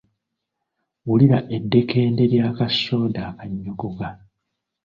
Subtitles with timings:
[1.05, 4.09] Wulira eddekende lya kasoda akannyogoga!